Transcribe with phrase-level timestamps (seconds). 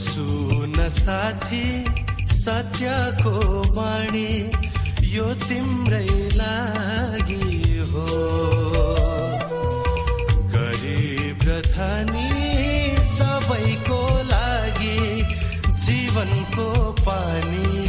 [0.00, 1.66] सुन साथी
[2.36, 3.32] सत्यको
[3.76, 4.30] बाणी
[5.14, 6.08] यो तिम्रै
[6.40, 8.06] लागि हो।
[10.54, 12.28] गरिब धनी
[13.14, 14.00] सबैको
[14.32, 14.98] लागि
[15.86, 16.68] जीवनको
[17.06, 17.85] पानी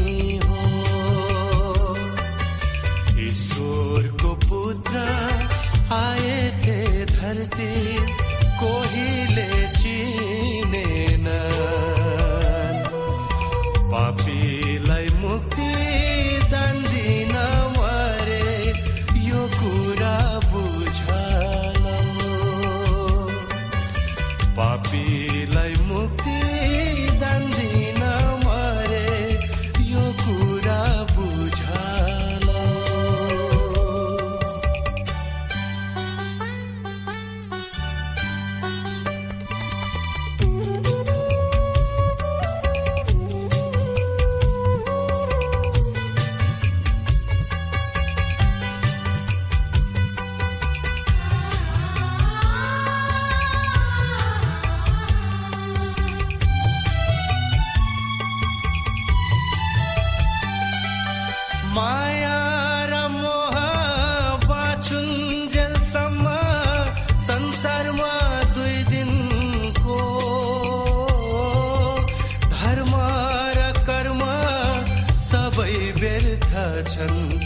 [76.98, 77.37] 尘。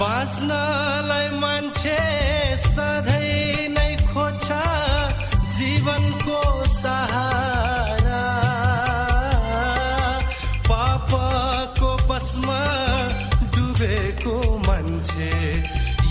[0.00, 2.00] बाँच्नलाई मान्छे
[2.62, 4.48] सधैँ नै खोज्छ
[5.56, 6.40] जीवनको
[6.74, 8.24] सहारा।
[10.68, 12.60] पापको बसमा
[13.56, 14.36] डुबेको
[14.68, 15.32] मान्छे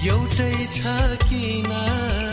[0.10, 0.98] एउटै छ
[1.30, 2.25] किनारा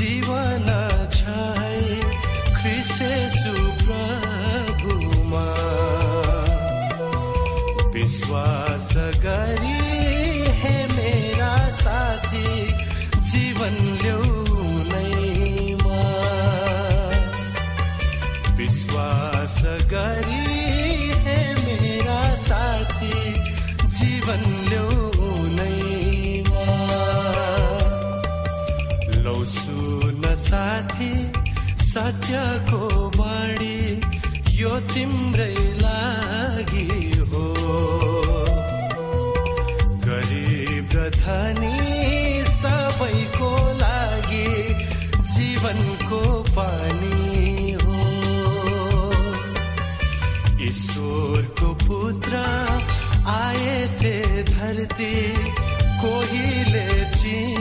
[0.00, 0.68] जीवन
[1.12, 1.14] छ।
[2.58, 3.54] ख्रिस्टेसु
[3.84, 5.46] प्रभुमा।
[7.90, 9.78] विश्वास गरी
[10.60, 12.66] हे मेरा साथी
[13.30, 16.00] जीवन ल्याउनैमा
[18.56, 19.60] विश्वास
[19.92, 20.39] गरी
[31.90, 33.78] सत्यको बाणी
[34.58, 36.84] यो तिम्रै लागि
[37.30, 37.46] हो।
[40.04, 41.74] गरिब धनी
[42.58, 43.50] सबैको
[43.82, 44.50] लागि
[45.32, 46.20] जीवनको
[46.58, 47.98] पानी हो।
[50.68, 52.32] ईश्वरको पुत्र
[53.36, 54.16] आए थे
[54.52, 55.14] धरती
[56.02, 56.88] कोहीले
[57.18, 57.59] चिनेन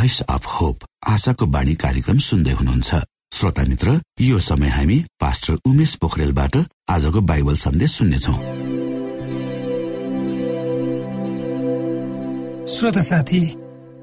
[0.00, 2.90] भोइस अफ होप आशाको बाणी कार्यक्रम सुन्दै हुनुहुन्छ।
[3.36, 6.56] श्रोता मित्र यो समय हामी पास्टर उमेश पोखरेलबाट
[6.88, 8.32] आजको बाइबल सन्देश सुन्नेछौ।
[12.74, 13.40] श्रोत साथी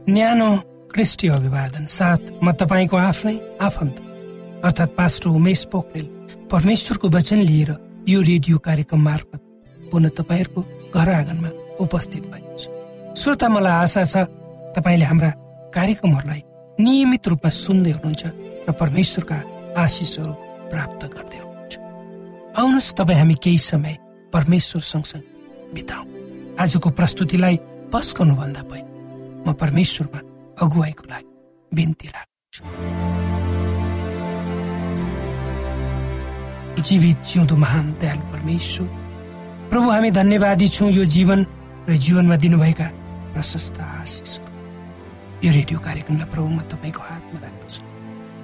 [0.10, 0.50] न्यानो
[0.94, 3.98] क्रिस्टी अभिवादन साथ म तपाईँको आफ्नै आफन्त
[4.70, 6.06] अर्थात् पास्टर उमेश पोखरेल
[6.54, 7.74] परमेश्वरको वचन लिएर
[8.08, 9.42] यो रेडियो कार्यक्रम मार्फत
[9.90, 10.62] पुनः तपाईँहरूको
[10.94, 11.50] घर आँगनमा
[11.82, 12.70] उपस्थित भएको छु।
[13.18, 14.30] श्रोता मलाई आशा छ
[14.78, 15.34] तपाईँले हाम्रा
[15.76, 16.42] कार्यक्रमहरूलाई
[16.80, 18.24] नियमित रूपमा सुन्दै हुनुहुन्छ
[18.68, 19.38] र परमेश्वरका
[19.84, 20.34] आशिषहरू
[20.72, 21.74] प्राप्त गर्दै हुनुहुन्छ।
[22.60, 23.96] आउनुहोस् तपाईँ हामी केही समय
[24.34, 25.30] परमेश्वर सँगसँगै
[25.76, 26.06] बिताउँ।
[26.62, 27.56] आजको प्रस्तुतिलाई
[27.94, 28.90] पस गर्नुभन्दा पहिले
[29.46, 30.20] म परमेश्वरमा
[30.64, 31.30] अगुवाईको लागि
[31.72, 32.64] बिन्ती राख्छु
[36.88, 38.88] जीवित जिउँदो महान दयालु परमेश्वर
[39.70, 41.40] प्रभु हामी धन्यवादी छौँ यो जीवन
[41.90, 42.88] र जीवनमा दिनुभएका
[43.34, 44.47] प्रशस्त आशिषहरू।
[45.38, 47.82] यो रेडियो कार्यक्रमलाई प्रभु म तपाईँको हातमा राख्दछु।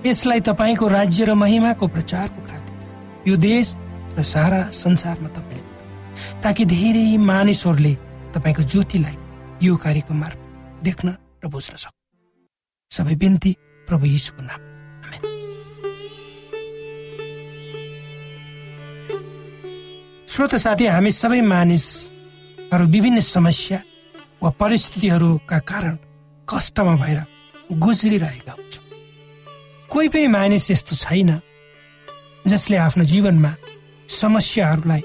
[0.05, 2.75] यसलाई तपाईँको राज्य र महिमाको प्रचारको खातिर
[3.27, 3.67] यो देश
[4.13, 7.93] र सारा संसारमा तपाईँले ताकि धेरै मानिसहरूले
[8.35, 9.15] तपाईँको ज्योतिलाई
[9.65, 10.21] यो कार्यक्रम
[10.85, 11.07] देख्न
[11.41, 12.01] र बुझ्न सक्नु।
[12.91, 13.51] सबै बिन्ती
[13.87, 14.61] प्रभु यीशुको नाम।
[20.29, 23.79] श्रोत साथी हामी सबै मानिसहरू विभिन्न समस्या
[24.41, 25.97] वा परिस्थितिहरूका कारण
[26.53, 27.19] कष्टमा भएर
[27.71, 28.85] गुज्रिरहेका हुन्छौँ।
[29.89, 31.31] कोही पनि मानिस यस्तो छैन
[32.47, 33.51] जसले आफ्नो जीवनमा
[34.09, 35.01] समस्याहरूलाई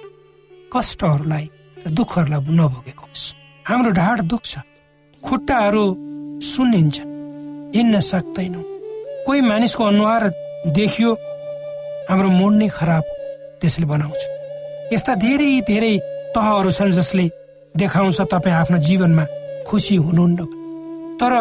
[0.72, 1.46] कष्टहरूलाई
[1.86, 3.24] र दुःखहरूलाई नभोगेको होस्।
[3.68, 4.58] हाम्रो ढाड दुख्छ
[5.22, 5.84] खुट्टाहरू
[6.42, 6.96] सुन्निन्छ
[7.76, 8.64] हिँड्न सक्दैनौँ।
[9.26, 10.22] कोही मानिसको अनुहार
[10.76, 11.10] देखियो
[12.10, 13.04] हाम्रो मुड नै खराब
[13.60, 14.20] त्यसले बनाउँछ।
[14.92, 15.94] यस्ता धेरै धेरै
[16.34, 17.26] तहहरू छन् जसले
[17.76, 19.24] देखाउँछ तपाईँ आफ्नो जीवनमा
[19.68, 20.57] खुसी हुनुहुन्न।
[21.20, 21.32] तर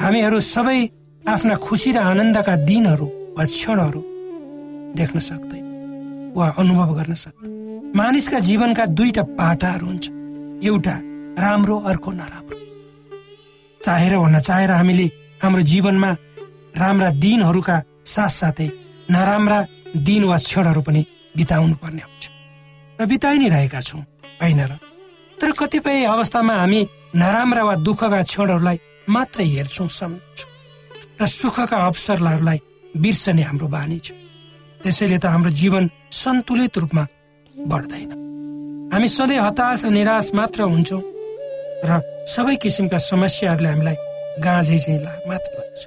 [0.00, 0.78] हामीहरू सबै
[1.24, 3.06] आफ्ना खुसी र आनन्दका दिनहरू
[3.36, 4.00] वा क्षणहरू
[4.98, 5.64] देख्न सक्दैन
[6.36, 10.06] वा अनुभव गर्न सक्दैन। मानिसका जीवनका दुईटा पाटाहरू हुन्छ।
[10.64, 10.94] एउटा
[11.44, 12.56] राम्रो अर्को नराम्रो।
[13.80, 15.06] चाहेर वा नचाहेर हामीले
[15.42, 16.10] हाम्रो जीवनमा
[16.82, 17.76] राम्रा दिनहरूका
[18.14, 18.68] साथसाथै
[19.10, 19.58] नराम्रा
[20.08, 21.02] दिन वा क्षणहरू पनि
[21.36, 22.24] बिताउनु पर्ने हुन्छ।
[22.98, 24.02] र बिताइ नै रहेका छौँ
[24.42, 24.72] होइन र?
[25.38, 26.80] तर कतिपय अवस्थामा हामी
[27.14, 30.48] नराम्रा वा दुःखका क्षणहरूलाई मात्रै हेर्छौँ सम्झौँ
[31.20, 32.58] र सुखका अवसरहरूलाई
[32.94, 34.12] बिर्सने हाम्रो बानी छ।
[34.82, 37.04] त्यसैले त हाम्रो जीवन सन्तुलित रूपमा
[37.70, 38.10] बढ्दैन।
[38.92, 41.02] हामी सधैँ हताश र निराश मात्र हुन्छौँ
[41.88, 41.90] र
[42.34, 43.96] सबै किसिमका समस्याहरूले हामीलाई
[44.44, 45.80] गाँझै चाहिँ मात्र लाग्छ।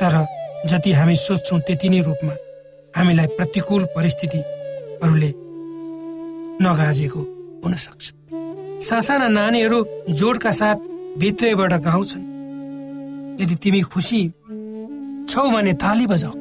[0.00, 0.14] तर
[0.70, 2.34] जति हामी सोध्छौँ त्यति नै रूपमा
[2.96, 5.30] हामीलाई प्रतिकूल परिस्थितिहरूले
[6.64, 7.20] नगाजेको
[7.62, 8.04] हुन सक्छ
[8.86, 9.78] सासाना नानीहरू
[10.10, 10.78] जोडका साथ
[11.18, 12.24] भित्रैबाट गाउँछन्।
[13.40, 14.20] यदि तिमी खुसी
[15.28, 16.34] छौ भने ताली बजाऊ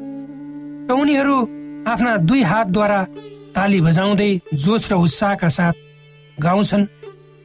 [0.88, 1.36] र उनीहरू
[1.88, 3.00] आफ्ना दुई हातद्वारा
[3.56, 5.76] ताली बजाउँदै जोस र उत्साहका साथ
[6.38, 6.86] गाउँछन्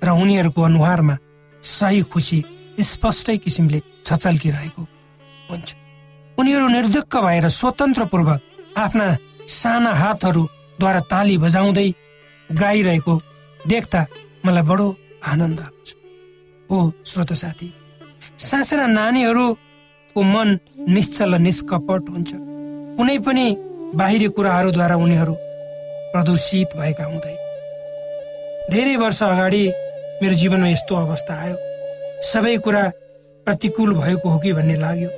[0.02, 1.16] र उनीहरूको अनुहारमा
[1.62, 2.38] सही खुसी
[2.80, 4.82] स्पष्टै किसिमले छचल्किरहेको
[5.50, 5.68] हुन्छ।
[6.38, 8.40] उनीहरू निर्धक्क भएर स्वतन्त्रपूर्वक
[8.78, 9.06] आफ्ना
[9.50, 11.88] साना हातहरूद्वारा ताली बजाउँदै
[12.50, 13.14] गाइरहेको
[13.60, 14.00] देख्दा
[14.44, 14.86] मलाई बडो
[15.26, 15.88] आनन्द आउँछ।
[16.70, 17.72] हो श्रोत साथी।
[18.38, 20.58] सासाना नानीहरूको मन
[20.88, 22.30] निश्चल निष्कपट हुन्छ।
[22.98, 23.56] कुनै पनि
[23.94, 25.34] बाहिरी कुराहरूद्वारा उनीहरू
[26.12, 27.38] प्रदूषित भएका हुँदैन
[28.70, 29.64] धेरै वर्ष अगाडि
[30.22, 31.56] मेरो जीवनमा यस्तो अवस्था आयो।
[32.22, 32.82] सबै कुरा
[33.46, 35.10] प्रतिकूल भएको हो कि भन्ने लाग्यो।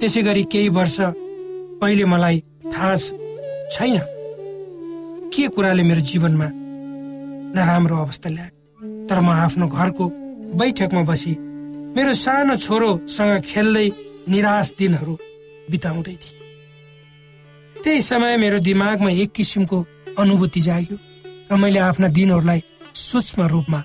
[0.00, 0.96] त्यसै गरी केही वर्ष
[1.80, 2.42] पहिले मलाई
[2.72, 2.94] थाहा
[3.72, 3.98] छैन।
[5.34, 6.48] के कुराले मेरो जीवनमा
[7.56, 10.21] नराम्रो अवस्था ल्यायो। तर म आफ्नो घरको
[10.52, 11.32] बैठकमा बसी
[11.96, 13.88] मेरो सानो छोरोसँग खेल्दै
[14.28, 15.14] निराश दिनहरू
[15.70, 16.40] बिताउँदै थिएँ।
[17.76, 19.78] त्यही समय मेरो दिमागमा एक किसिमको
[20.18, 20.96] अनुभूति जाग्यो
[21.50, 22.60] र मैले आफ्ना दिनहरूलाई
[22.94, 23.80] सूक्ष्म रूपमा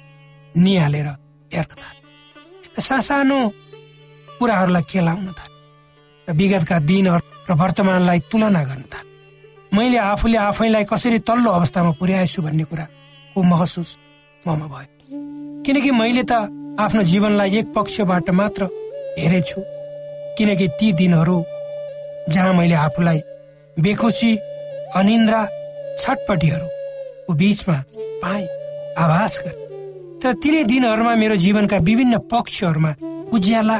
[0.56, 1.08] निहालेर
[1.52, 3.40] हेर्न थालेँ सासानो
[4.40, 5.56] कुराहरूलाई खेलाउन थालेँ
[6.28, 9.16] र विगतका दिनहरू र वर्तमानलाई तुलना गर्न थालेँ।
[9.74, 13.98] मैले आफूले आफैलाई कसरी तल्लो अवस्थामा पुर्याएछु भन्ने कुराको महसुस
[14.48, 14.97] ममा भयो।
[15.68, 16.32] किनकि मैले त
[16.80, 18.64] आफ्नो जीवनलाई एक पक्षबाट मात्र
[19.20, 19.62] हेरेछु।
[20.38, 21.38] किनकि ती दिनहरू
[22.32, 23.20] जहाँ मैले आफूलाई
[23.78, 24.32] बेखुसी
[24.96, 25.42] अनिन्द्रा
[26.00, 27.78] छटपटीहरूको बिचमा
[28.24, 28.48] पाएँ
[28.98, 29.60] आभास गरे।
[30.24, 32.92] तर तिनै दिनहरूमा मेरो जीवनका विभिन्न पक्षहरूमा
[33.36, 33.78] उज्याला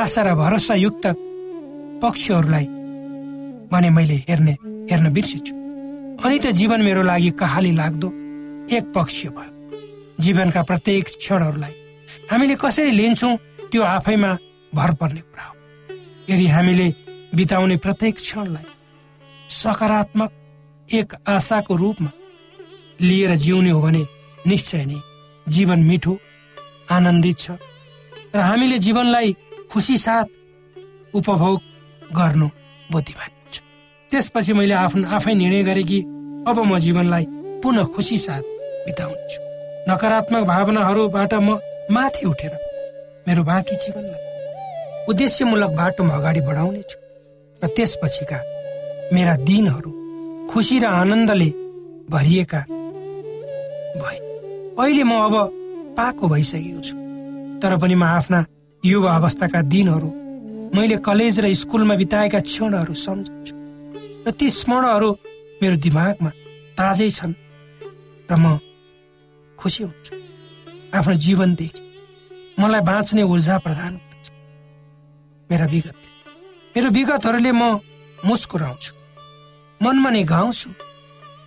[0.00, 1.06] आशा र भरोसायुक्त
[2.02, 2.66] पक्षहरूलाई
[3.68, 4.56] भने मैले हेर्ने
[4.90, 5.54] हेर्न बिर्सेछु।
[6.24, 8.08] अनि त जीवन मेरो लागि कहाली लाग्दो
[8.76, 9.61] एक पक्ष भयो।
[10.24, 11.74] जीवनका प्रत्येक क्षणहरूलाई
[12.30, 13.36] हामीले कसरी लिन्छौँ
[13.70, 14.30] त्यो आफैमा
[14.74, 15.54] भर पर्ने कुरा हो।
[16.30, 16.86] यदि हामीले
[17.34, 18.68] बिताउने प्रत्येक क्षणलाई
[19.50, 20.30] सकारात्मक
[20.88, 22.10] एक आशाको रूपमा
[23.00, 24.02] लिएर जिउने हो भने
[24.46, 25.00] निश्चय नै
[25.46, 26.18] जीवन मिठो
[26.90, 27.50] आनन्दित छ
[28.34, 29.36] र हामीले जीवनलाई
[29.72, 30.26] खुसी साथ
[31.14, 31.60] उपभोग
[32.16, 32.48] गर्नु
[32.92, 33.56] बुद्धिमान हुन्छ।
[34.10, 35.98] त्यसपछि मैले आफ्नो आफै निर्णय गरेँ कि
[36.48, 37.24] अब म जीवनलाई
[37.62, 38.42] पुनः खुसी साथ
[38.86, 39.51] बिताउनेछु
[39.88, 41.58] नकारात्मक भावनाहरूबाट म
[41.90, 42.52] माथि उठेर
[43.26, 44.22] मेरो बाँकी जीवनलाई
[45.10, 46.96] उद्देश्यमूलक बाटोमा अगाडि बढाउनेछु
[47.62, 48.38] र त्यसपछिका
[49.14, 49.90] मेरा दिनहरू
[50.50, 51.50] खुसी र आनन्दले
[52.14, 52.60] भरिएका
[54.00, 54.18] भए।
[54.78, 55.34] अहिले म अब
[55.98, 56.94] पाको भइसकेको छु
[57.60, 58.44] तर पनि म आफ्ना
[58.84, 60.10] युवा अवस्थाका दिनहरू
[60.74, 63.54] मैले कलेज र स्कुलमा बिताएका क्षणहरू सम्झन्छु
[64.26, 65.10] र ती स्मरणहरू
[65.62, 66.30] मेरो दिमागमा
[66.78, 67.34] ताजै छन्
[68.30, 68.71] र म
[69.62, 70.14] खुसी हुन्छु।
[70.98, 71.82] आफ्नो जीवनदेखि
[72.60, 74.26] मलाई बाँच्ने ऊर्जा प्रदान गर्दछ
[75.50, 76.00] मेरा विगत
[76.74, 77.62] मेरो विगतहरूले म
[78.18, 78.92] मुस्कुराउँछु।
[79.80, 80.68] मनमा नै गाउँछु।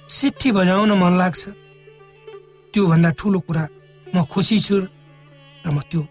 [0.08, 1.44] सिट्ठी बजाउन मन लाग्छ।
[2.74, 3.64] त्योभन्दा ठुलो कुरा
[4.08, 6.02] म खुसी छु र म त्यो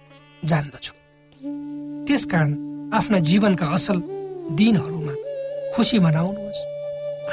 [0.45, 0.93] जान्दछु।
[2.07, 2.51] त्यसकारण
[2.95, 3.99] आफ्ना जीवनका असल
[4.59, 5.15] दिनहरूमा
[5.75, 6.63] खुसी मनाउनुहोस्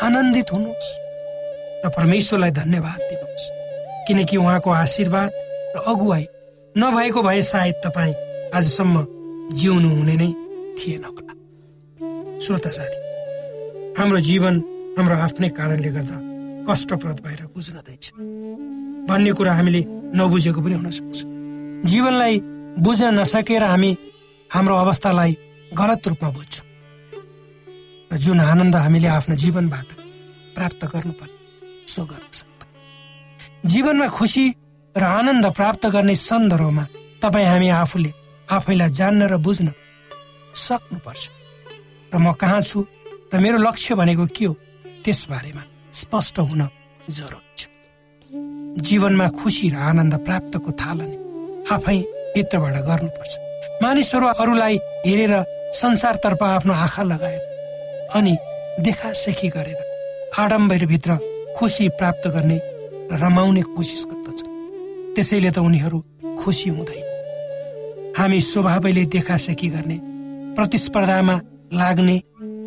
[0.05, 0.89] आनन्दित हुनुहोस्।
[1.83, 3.20] र परमेश्वरलाई धन्यवाद दिनुहोस्।
[4.07, 5.31] किनकि उहाँको आशीर्वाद
[5.75, 6.25] र अगुवाई
[6.75, 8.13] नभएको भए सायद तपाईँ
[8.55, 9.05] आजसम्म
[9.59, 10.29] जिउनु हुने नै
[10.77, 11.33] थिएन होला।
[12.39, 12.99] श्रोता साथी
[13.99, 14.55] हाम्रो जीवन
[14.97, 16.17] हाम्रो आफ्नै कारणले गर्दा
[16.67, 18.05] कष्टप्रद भएर बुझ्नदैछ
[19.09, 19.81] भन्ने कुरा हामीले
[20.17, 21.17] नबुझेको पनि हुन सक्छ।
[21.91, 22.35] जीवनलाई
[22.79, 23.91] बुझ्न नसकेर हामी
[24.51, 25.37] हाम्रो अवस्थालाई
[25.71, 26.65] गलत रूपमा बुझ्छौँ।
[28.11, 29.87] र जुन आनन्द हामीले आफ्नो जीवनबाट
[30.55, 31.37] प्राप्त गर्नुपर्ने
[31.87, 32.50] सो गर्न
[33.65, 34.45] जीवनमा खुसी
[34.95, 36.85] र आनन्द प्राप्त गर्ने सन्दर्भमा
[37.21, 38.11] तपाईँ हामी आफूले
[38.49, 39.69] आफैलाई जान्न र बुझ्न
[40.57, 41.23] सक्नुपर्छ।
[42.11, 42.79] र म कहाँ छु
[43.29, 44.53] र मेरो लक्ष्य भनेको के हो
[45.05, 45.63] त्यस बारेमा
[45.93, 46.61] स्पष्ट हुन
[47.07, 47.61] जरुरी छ।
[48.81, 51.17] जीवनमा खुसी र आनन्द प्राप्तको थालनी
[51.69, 51.97] आफै
[52.33, 53.33] भित्रबाट गर्नुपर्छ।
[53.83, 54.75] मानिसहरू अरूलाई
[55.05, 55.33] हेरेर
[55.77, 57.41] संसारतर्फ आफ्नो आँखा लगाएर
[58.17, 58.33] अनि
[58.81, 59.79] देखासेखी गरेर
[60.41, 61.11] आडम्बरभित्र
[61.57, 62.57] खुसी प्राप्त गर्ने
[63.11, 64.39] रमाउने कोसिस गर्दछ।
[65.15, 65.99] त्यसैले त उनीहरू
[66.39, 67.05] खुसी हुँदैन।
[68.17, 69.97] हामी स्वभावैले देखासेखी गर्ने
[70.55, 71.35] प्रतिस्पर्धामा
[71.73, 72.17] लाग्ने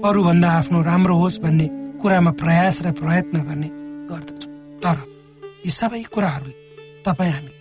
[0.04, 1.66] अरूभन्दा आफ्नो राम्रो होस् भन्ने
[2.00, 3.68] कुरामा प्रयास र प्रयत्न गर्ने
[4.10, 4.96] गर्दछौँ। तर
[5.64, 6.54] यी सबै कुराहरूले
[7.04, 7.52] तपाईँ हामी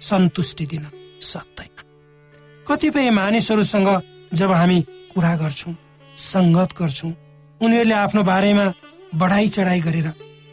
[0.00, 0.84] सन्तुष्टि दिन
[1.20, 1.74] सक्दैन।
[2.66, 3.88] कतिपय मानिसहरूसँग
[4.34, 4.80] जब हामी
[5.14, 5.74] कुरा गर्छौँ
[6.16, 7.12] सङ्गत गर्छौँ
[7.60, 8.66] उनीहरूले आफ्नो बारेमा
[9.14, 10.08] बढाइ चढाइ गरेर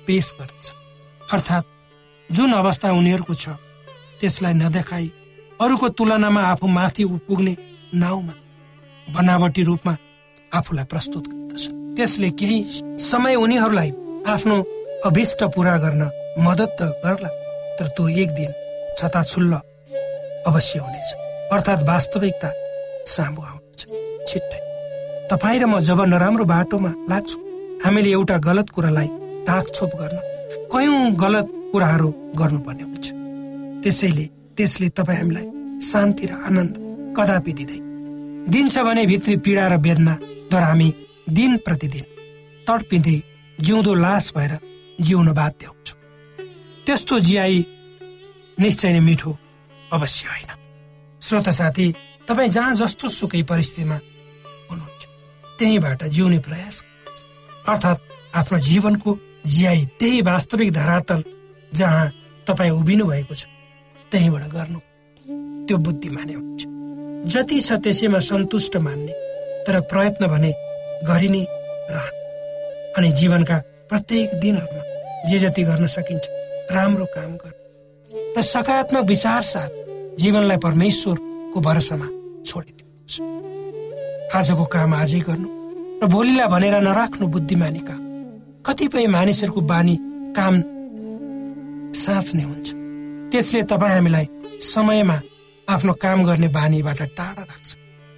[0.08, 0.81] पेश गर्दछ
[1.34, 1.68] अर्थात्
[2.30, 3.50] जुन अवस्था उनीहरूको छ
[4.20, 5.08] त्यसलाई नदेखाई
[5.62, 7.54] अरूको तुलनामा आफू माथि पुग्ने
[7.94, 8.34] नाउँमा
[9.08, 9.94] बनावटी रूपमा
[10.52, 11.64] आफूलाई प्रस्तुत गर्दछ।
[11.96, 12.60] त्यसले केही
[13.02, 13.92] समय उनीहरूलाई
[14.28, 14.56] आफ्नो
[15.06, 16.04] अभिष्ट पुरा गर्न
[16.46, 17.30] मद्दत त गर्ला
[17.78, 18.52] तर त्यो एक दिन
[19.00, 19.54] छताछुल्ल
[20.48, 21.10] अवश्य हुनेछ।
[21.54, 22.50] अर्थात् वास्तविकता
[23.14, 23.82] सामु आउनेछ।
[24.30, 24.60] छिट्टै।
[25.32, 27.38] तपाईँ र म जब नराम्रो बाटोमा लाग्छु
[27.86, 29.10] हामीले एउटा गलत कुरालाई
[29.48, 30.18] ढाकछोप गर्न
[30.72, 32.10] कयौँ गलत कुराहरू
[32.40, 33.08] गर्नुपर्ने हुन्छ।
[33.84, 34.26] त्यसैले
[34.58, 35.48] त्यसले तपाईँ हामीलाई
[35.82, 36.74] शान्ति र आनन्द
[37.18, 37.84] कदापि दिँदैन।
[38.50, 40.88] दिन्छ भने भित्री पीडा र वेदनाद्वारा हामी
[41.30, 42.06] दिन प्रतिदिन
[42.68, 43.18] तडपिँदै
[43.60, 44.54] जिउँदो लास भएर
[45.02, 46.00] जिउन बाध्य हुन्छौँ।
[46.86, 47.58] त्यस्तो जियाई
[48.60, 49.32] निश्चय नै मिठो
[49.92, 50.50] अवश्य होइन।
[51.22, 51.88] श्रोत साथी
[52.28, 53.98] तपाईँ जहाँ जस्तो सुकै परिस्थितिमा
[54.70, 55.04] हुनुहुन्छ
[55.60, 56.76] त्यहीबाट जिउने प्रयास
[57.68, 58.02] अर्थात्
[58.36, 59.12] आफ्नो जीवनको
[59.46, 61.24] जियाई त्यही वास्तविक धरातल
[61.74, 62.12] जहाँ
[62.48, 63.46] तपाईँ उभिनु भएको छ
[64.12, 64.80] त्यहीबाट गर्नु।
[65.68, 66.62] त्यो बुद्धिमानी हुन्छ।
[67.34, 69.14] जति छ त्यसैमा सन्तुष्ट मान्ने
[69.68, 70.52] तर प्रयत्न भने
[71.08, 71.44] गरि नै
[72.98, 73.58] अनि जीवनका
[73.90, 74.84] प्रत्येक दिनहरूमा
[75.30, 76.26] जे जति गर्न सकिन्छ
[76.72, 77.60] राम्रो काम गर्नु।
[78.38, 79.72] र सकारात्मक विचार साथ
[80.20, 82.08] जीवनलाई परमेश्वरको भरोसामा
[82.46, 83.16] छोडिदिनुपर्छ
[84.36, 85.50] आजको काम आजै गर्नु
[86.04, 88.02] र भोलिलाई भनेर नराख्नु बुद्धिमानी काम
[88.66, 89.96] कतिपय मानिसहरूको बानी
[90.38, 90.56] काम
[91.96, 92.68] साँच्ने हुन्छ।
[93.32, 94.26] त्यसले तपाईँ हामीलाई
[94.64, 95.18] समयमा
[95.68, 97.70] आफ्नो काम गर्ने बानीबाट टाढा राख्छ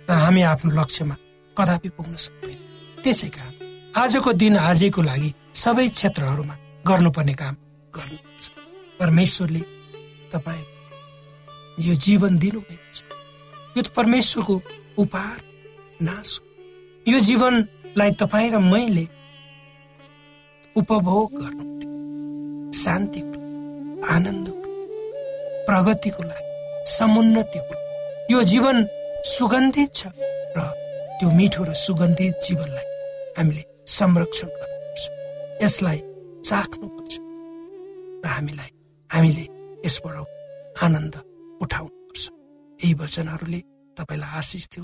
[0.07, 1.15] र हामी आफ्नो लक्ष्यमा
[1.57, 2.59] कदापि पुग्न सक्दैन।
[3.03, 3.53] त्यसै कारण
[4.01, 6.55] आजको दिन आजैको लागि सबै क्षेत्रहरूमा
[6.87, 7.55] गर्नुपर्ने काम
[7.93, 8.45] गर्नुपर्छ
[8.99, 9.61] परमेश्वरले
[10.33, 10.65] तपाईँ
[11.87, 12.99] यो जीवन दिनुभएको छ।
[13.77, 14.55] यो त परमेश्वरको
[14.99, 15.39] उपहार
[16.03, 16.29] नाश
[17.05, 19.05] यो जीवनलाई तपाईँ र मैले
[20.75, 23.39] उपभोग गर्नु शान्तिको
[24.13, 24.69] आनन्दको
[25.67, 26.45] प्रगतिको लागि
[26.91, 27.75] समुन्नतिको
[28.31, 28.77] यो जीवन
[29.33, 30.01] सुगन्धित छ
[30.55, 30.63] र
[31.19, 32.87] त्यो मिठो र सुगन्धित जीवनलाई
[33.37, 33.63] हामीले
[33.97, 35.03] संरक्षण गर्नुपर्छ
[35.63, 35.99] यसलाई
[36.41, 37.13] चाख्नुपर्छ
[38.23, 38.71] र हामीलाई
[39.09, 39.45] हामीले
[39.85, 40.17] यसबाट
[40.85, 41.15] आनन्द
[41.61, 42.25] उठाउनुपर्छ
[42.79, 43.61] यही वचनहरूले
[43.97, 44.83] तपाईँलाई आशिष दिउ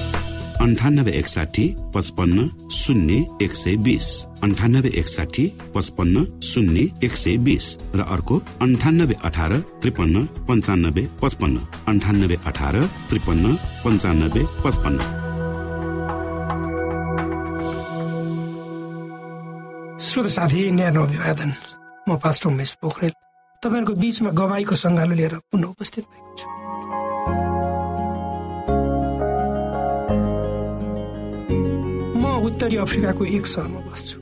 [0.61, 8.01] अन्ठानब्बे एकसाठी पचपन्न शून्य एक सय बिस। अन्ठानब्बे एकसाठी पचपन्न शून्य एक सय बिस। र
[8.01, 12.75] अर्को अन्ठानब्बे अठार त्रिपन्न पन्चानब्बे पचपन्न। अन्ठानब्बे अठार
[13.09, 14.99] त्रिपन्न पन्चानब्बे पचपन्न।
[19.97, 21.51] श्रोत साथी न्यानो अभिवादन।
[22.09, 23.13] म पास्टर उमेश पोखरेल।
[23.63, 26.60] तपाईँहरूको बिचमा गवाईको सङ्गालो लिएर पुनः उपस्थित भएको छु।
[32.51, 34.17] उत्तरी अफ्रिकाको एक सहरमा बस्छु।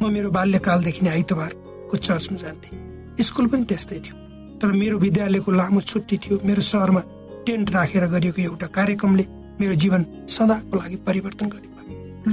[0.00, 2.74] म मेरो बाल्यकालदेखि नै आइतबारको चर्चमा जान्थेँ।
[3.20, 4.16] स्कुल पनि त्यस्तै थियो।
[4.60, 7.02] तर मेरो विद्यालयको लामो छुट्टी थियो। मेरो सहरमा
[7.46, 9.24] टेन्ट राखेर गरिएको एउटा कार्यक्रमले
[9.60, 11.68] मेरो जीवन सदाको लागि परिवर्तन गर्ने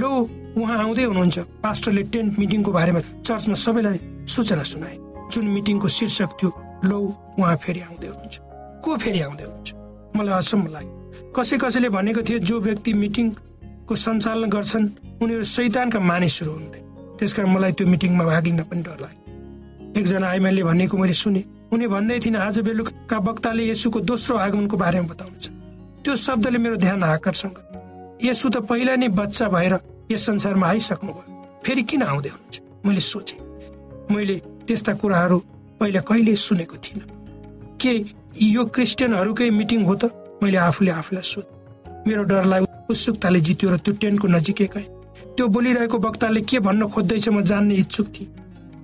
[0.00, 0.10] लो
[0.56, 4.96] उहाँ आउँदै हुनुहुन्छ। पास्टरले टेन्ट मिटिङको बारेमा चर्चमा सबैलाई सूचना सुनाए।
[5.32, 6.50] जुन मिटिङको शीर्षक थियो
[6.88, 7.00] लौ
[7.38, 8.36] उहाँ फेरि आउँदै हुनुहुन्छ।
[8.84, 9.70] को फेरि आउँदै हुनुहुन्छ?
[10.16, 10.92] मलाई अचम्म लाग्यो।
[11.36, 13.26] कसै कसैले भनेको थियो जो व्यक्ति मिटिङ
[13.88, 14.86] को सञ्चालन गर्छन्
[15.22, 16.66] उनीहरू शैतानका मानिसहरू हुन्।
[17.18, 19.22] त्यसकारण मलाई त्यो मिटिङमा भाग लिन पनि डर लाग्यो।
[19.98, 21.42] एकजना आइमाले भनेको मैले सुने।
[21.72, 25.46] उनी भन्दै थिइन् आज बेलुका वक्ताले यसुको दोस्रो आगमनको बारेमा बताउनुहुन्छ
[26.04, 29.74] त्यो शब्दले मेरो ध्यान आकर्षण गर्यो यसु त पहिला नै बच्चा भएर
[30.12, 32.56] यस संसारमा आइसक्नु भयो फेरि किन आउँदै हुनुहुन्छ?
[32.86, 33.40] मैले सोचेँ।
[34.12, 35.38] मैले त्यस्ता कुराहरू
[35.80, 37.06] पहिला कहिले सुनेको थिइनँ।
[37.80, 37.92] के
[38.44, 40.04] यो क्रिस्चियनहरूकै मिटिङ हो त?
[40.42, 41.46] मैले आफूले आफूलाई सोध।
[42.08, 44.88] मेरो डरलाई उत्सुकताले जित्यो र त्यो टेन्टको नजिकै गएँ
[45.36, 48.28] त्यो बोलिरहेको वक्ताले के भन्न खोज्दैछ म जान्ने इच्छुक थिएँ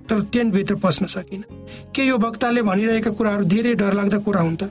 [0.09, 1.43] तर टेन्टभित्र पस्न सकिनँ।
[1.95, 4.63] के यो वक्ताले भनिरहेका कुराहरू धेरै डरलाग्दा कुरा हुन् त?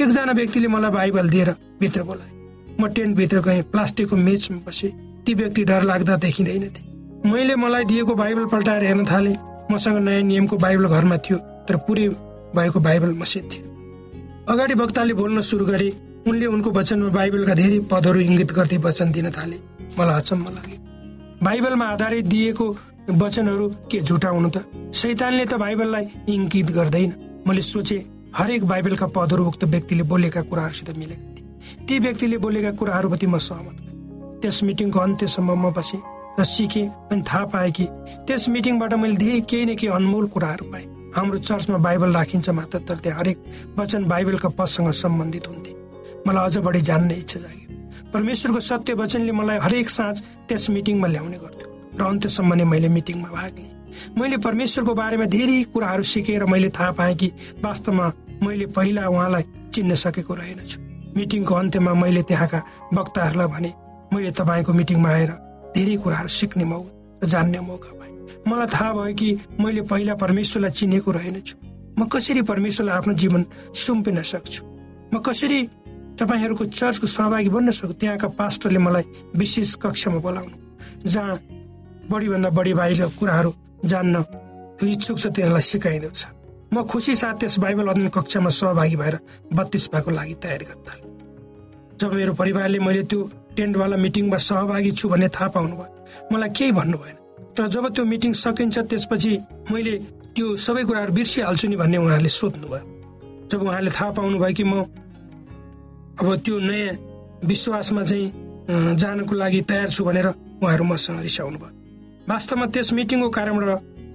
[0.00, 2.30] एकजना व्यक्तिले मलाई बाइबल दिएर भित्र बोलाए।
[2.80, 4.90] म टेन्टभित्र गएँ प्लास्टिकको मेचमा बसेँ।
[5.26, 6.82] ती व्यक्ति डर लाग्दा देखिँदैनथे
[7.26, 9.36] मैले मलाई दिएको बाइबल पल्टाएर हेर्न थालेँ।
[9.72, 12.08] मसँग नयाँ नियमको बाइबल घरमा थियो तर पुरै
[12.54, 13.64] भएको बाइबल मसिद थियो।
[14.52, 15.90] अगाडि वक्ताले बोल्न सुरु गरे
[16.28, 19.58] उनले उनको वचनमा बाइबलका धेरै पदहरू इङ्गित गर्दै वचन दिन थाले।
[19.98, 20.78] मलाई अचम्म लाग्यो।
[21.44, 22.66] बाइबलमा आधारित दिएको
[23.12, 24.64] वचनहरू के झुटा हुनु त?
[24.94, 27.10] शैतानले त बाइबललाई इङ्कित गर्दैन।
[27.46, 27.98] मैले सोचे
[28.34, 31.44] हरेक बाइबलका पदहरू उक्त व्यक्तिले बोलेका कुराहरूसित मिलेका थिए।
[31.86, 33.76] ती व्यक्तिले बोलेका कुराहरूप्रति म सहमत
[34.42, 36.02] त्यस मिटिङको अन्त्यसम्म म बसेँ
[36.40, 37.84] र सिकेँ अनि थाहा पाएँ कि
[38.26, 42.78] त्यस मिटिङबाट मैले धेरै केही न केही अनमोल कुराहरू पाएँ। हाम्रो चर्चमा बाइबल राखिन्छ मात्र
[42.88, 43.38] तर त्यहाँ हरेक
[43.78, 45.73] वचन बाइबलका पदसँग सम्बन्धित हुन्थे।
[46.26, 47.68] मलाई अझ बढी जान्ने इच्छा जाग्यो।
[48.12, 50.16] परमेश्वरको सत्य वचनले मलाई हरेक साँझ
[50.48, 53.72] त्यस मिटिङमा ल्याउने गर्थ्यो र अन्त्यसम्म नै मैले मिटिङमा भाग। लिएँ
[54.18, 57.28] मैले परमेश्वरको बारेमा धेरै कुराहरू सिकेर मैले थाहा पाएँ कि
[57.64, 58.06] वास्तवमा
[58.42, 60.78] मैले पहिला उहाँलाई चिन्न सकेको रहेनछु।
[61.16, 62.60] मिटिङको अन्त्यमा मैले त्यहाँका
[62.94, 63.70] वक्ताहरूलाई भने
[64.12, 65.30] मैले तपाईँको मिटिङमा आएर
[65.74, 66.90] धेरै कुराहरू सिक्ने मौका
[67.22, 68.12] र जान्ने मौका पाएँ।
[68.48, 69.28] मलाई थाहा भयो कि
[69.60, 71.54] मैले पहिला परमेश्वरलाई चिनेको रहेनछु।
[71.98, 73.42] म कसरी परमेश्वरलाई आफ्नो जीवन
[73.74, 74.62] सुम्पिन सक्छु?
[75.14, 75.60] म कसरी
[76.18, 79.04] तपाईँहरूको चर्चको सहभागी बन्न सक्छु त्यहाँका पास्टरले मलाई
[79.36, 80.56] विशेष कक्षामा बोलाउनु।
[81.10, 81.36] जहाँ
[82.10, 83.50] बढीभन्दा बढी बाहिर कुराहरू
[83.84, 84.24] जान्न
[84.82, 86.20] इच्छुक छ तिनीहरूलाई सिकाइँदछ
[86.74, 89.18] म खुसी साथ त्यस बाइबल अध्ययन कक्षामा सहभागी भएर
[89.54, 91.12] बत्तीस भागको लागि तयारी थालेँ
[92.00, 93.20] जब मेरो परिवारले मैले त्यो
[93.56, 95.92] टेन्टवाला मिटिङमा सहभागी छु भन्ने थाहा पाउनु भयो
[96.32, 97.16] मलाई केही भन्नु भएन।
[97.54, 99.32] तर जब त्यो मिटिङ सकिन्छ त्यसपछि
[99.70, 99.94] मैले
[100.34, 102.84] त्यो सबै कुराहरू बिर्सिहाल्छु नि भन्ने उहाँहरूले सोध्नुभयो।
[103.50, 104.82] जब उहाँले थाहा पाउनु भयो कि म
[106.20, 106.94] अब त्यो नयाँ
[107.44, 110.26] विश्वासमा चाहिँ जानको लागि तयार छु भनेर
[110.62, 111.72] उहाँहरू मसँग रिसाउनु भयो।
[112.30, 113.70] वास्तवमा त्यस मिटिङको कारणबाट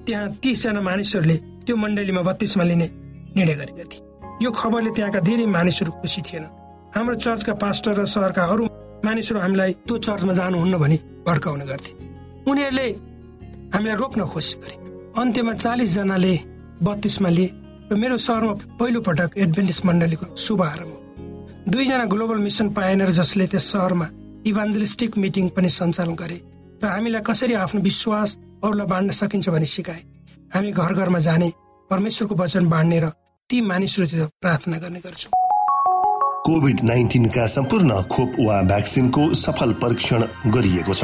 [0.08, 2.88] त्यहाँ तिसजना मानिसहरूले त्यो मण्डलीमा बत्तीसमा लिने
[3.36, 4.02] निर्णय गरेका थिए।
[4.44, 6.54] यो खबरले त्यहाँका धेरै मानिसहरू खुसी थिएनन्
[6.96, 8.66] हाम्रो चर्चका पास्टर र सहरका अरू
[9.06, 11.92] मानिसहरू हामीलाई त्यो चर्चमा जानुहुन्न भनी भड्काउने गर्थे।
[12.50, 12.88] उनीहरूले
[13.74, 14.76] हामीलाई रोक्न कोसिस गरे।
[15.22, 16.34] अन्त्यमा चालिसजनाले
[16.84, 17.50] बत्तीसमा लिए
[17.92, 20.94] र मेरो सहरमा पहिलो पटक एडभेन्टिस मण्डलीको शुभ आरम्भ
[21.68, 24.08] दुईजना ग्लोबल मिसन पाएनर जसले त्यस सहरमा
[24.48, 26.38] इभान्जलिस्टिक मिटिङ पनि सञ्चालन गरे
[26.84, 30.02] र हामीलाई कसरी आफ्नो विश्वास अरूलाई बाँड्न सकिन्छ भनी सिकाए।
[30.56, 31.50] हामी घर घरमा जाने
[31.90, 33.12] परमेश्वरको वचन बाँड्ने र
[33.50, 35.32] ती मानिसहरूतिर प्रार्थना गर्ने गर्छौँ।
[36.48, 40.24] कोभिड नाइन्टिनका सम्पूर्ण खोप वा भ्याक्सिनको सफल परीक्षण
[40.56, 41.04] गरिएको छ।